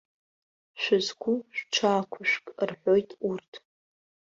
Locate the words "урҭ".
3.29-3.51